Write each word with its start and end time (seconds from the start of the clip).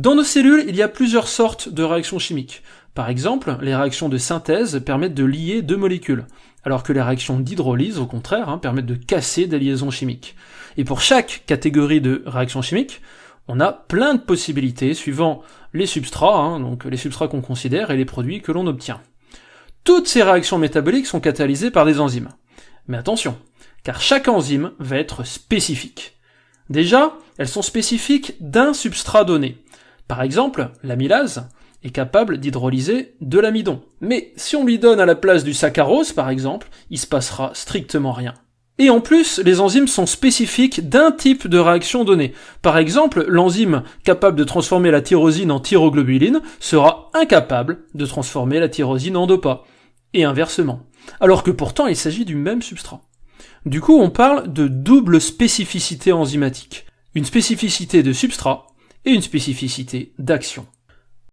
Dans 0.00 0.14
nos 0.14 0.24
cellules, 0.24 0.64
il 0.66 0.76
y 0.76 0.80
a 0.80 0.88
plusieurs 0.88 1.28
sortes 1.28 1.68
de 1.68 1.82
réactions 1.82 2.18
chimiques. 2.18 2.62
Par 2.94 3.10
exemple, 3.10 3.58
les 3.60 3.76
réactions 3.76 4.08
de 4.08 4.16
synthèse 4.16 4.80
permettent 4.82 5.12
de 5.12 5.26
lier 5.26 5.60
deux 5.60 5.76
molécules, 5.76 6.24
alors 6.64 6.82
que 6.82 6.94
les 6.94 7.02
réactions 7.02 7.38
d'hydrolyse, 7.38 7.98
au 7.98 8.06
contraire, 8.06 8.48
hein, 8.48 8.56
permettent 8.56 8.86
de 8.86 8.94
casser 8.94 9.46
des 9.46 9.58
liaisons 9.58 9.90
chimiques. 9.90 10.36
Et 10.78 10.84
pour 10.84 11.02
chaque 11.02 11.42
catégorie 11.44 12.00
de 12.00 12.22
réaction 12.24 12.62
chimique, 12.62 13.02
on 13.46 13.60
a 13.60 13.72
plein 13.72 14.14
de 14.14 14.20
possibilités 14.20 14.94
suivant 14.94 15.42
les 15.74 15.84
substrats, 15.84 16.38
hein, 16.38 16.60
donc 16.60 16.86
les 16.86 16.96
substrats 16.96 17.28
qu'on 17.28 17.42
considère 17.42 17.90
et 17.90 17.98
les 17.98 18.06
produits 18.06 18.40
que 18.40 18.52
l'on 18.52 18.66
obtient. 18.68 19.02
Toutes 19.84 20.08
ces 20.08 20.22
réactions 20.22 20.56
métaboliques 20.56 21.08
sont 21.08 21.20
catalysées 21.20 21.70
par 21.70 21.84
des 21.84 22.00
enzymes. 22.00 22.30
Mais 22.88 22.96
attention, 22.96 23.36
car 23.84 24.00
chaque 24.00 24.28
enzyme 24.28 24.70
va 24.78 24.96
être 24.96 25.24
spécifique. 25.24 26.16
Déjà, 26.70 27.18
elles 27.36 27.48
sont 27.48 27.60
spécifiques 27.60 28.36
d'un 28.40 28.72
substrat 28.72 29.24
donné. 29.24 29.58
Par 30.10 30.22
exemple, 30.22 30.70
l'amylase 30.82 31.48
est 31.84 31.90
capable 31.90 32.38
d'hydrolyser 32.38 33.14
de 33.20 33.38
l'amidon. 33.38 33.80
Mais 34.00 34.32
si 34.34 34.56
on 34.56 34.64
lui 34.64 34.80
donne 34.80 34.98
à 34.98 35.06
la 35.06 35.14
place 35.14 35.44
du 35.44 35.54
saccharose, 35.54 36.12
par 36.12 36.30
exemple, 36.30 36.66
il 36.90 36.98
se 36.98 37.06
passera 37.06 37.52
strictement 37.54 38.10
rien. 38.10 38.34
Et 38.78 38.90
en 38.90 39.00
plus, 39.00 39.38
les 39.38 39.60
enzymes 39.60 39.86
sont 39.86 40.06
spécifiques 40.06 40.88
d'un 40.88 41.12
type 41.12 41.46
de 41.46 41.58
réaction 41.58 42.02
donnée. 42.02 42.32
Par 42.60 42.76
exemple, 42.76 43.24
l'enzyme 43.28 43.84
capable 44.02 44.36
de 44.36 44.42
transformer 44.42 44.90
la 44.90 45.00
tyrosine 45.00 45.52
en 45.52 45.60
thyroglobuline 45.60 46.40
sera 46.58 47.08
incapable 47.14 47.84
de 47.94 48.04
transformer 48.04 48.58
la 48.58 48.68
tyrosine 48.68 49.16
en 49.16 49.28
dopa. 49.28 49.62
Et 50.12 50.24
inversement. 50.24 50.80
Alors 51.20 51.44
que 51.44 51.52
pourtant 51.52 51.86
il 51.86 51.94
s'agit 51.94 52.24
du 52.24 52.34
même 52.34 52.62
substrat. 52.62 53.00
Du 53.64 53.80
coup, 53.80 53.96
on 53.96 54.10
parle 54.10 54.52
de 54.52 54.66
double 54.66 55.20
spécificité 55.20 56.10
enzymatique. 56.10 56.86
Une 57.14 57.24
spécificité 57.24 58.02
de 58.02 58.12
substrat 58.12 58.69
et 59.04 59.12
une 59.12 59.22
spécificité 59.22 60.12
d'action. 60.18 60.66